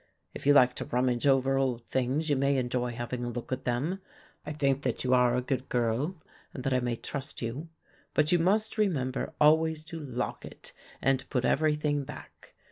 If 0.33 0.47
you 0.47 0.53
like 0.55 0.73
to 0.77 0.85
rummage 0.85 1.27
over 1.27 1.57
old 1.59 1.85
things 1.85 2.27
you 2.27 2.35
may 2.35 2.57
enjoy 2.57 2.93
having 2.93 3.23
a 3.23 3.29
look 3.29 3.51
at 3.51 3.65
them. 3.65 3.99
I 4.43 4.51
think 4.51 4.81
that 4.81 5.03
you 5.03 5.13
are 5.13 5.35
a 5.37 5.43
good 5.43 5.69
girl 5.69 6.15
and 6.55 6.63
that 6.63 6.73
I 6.73 6.79
may 6.79 6.95
trust 6.95 7.43
you, 7.43 7.69
but 8.15 8.31
you 8.31 8.39
must 8.39 8.79
remember 8.79 9.35
always 9.39 9.83
to 9.83 9.99
lock 9.99 10.43
it 10.43 10.73
and 11.03 11.23
put 11.29 11.45
everything 11.45 12.03
back. 12.03 12.55